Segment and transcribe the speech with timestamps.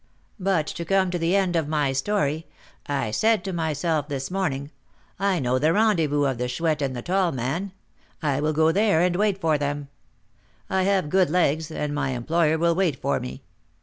[0.39, 2.47] But to come to the end of my story.
[2.87, 4.71] I said to myself this morning,
[5.19, 7.71] I know the rendezvous of the Chouette and the tall man;
[8.19, 9.89] I will go there and wait for them;
[10.71, 13.43] I have good legs, and my employer will wait for me.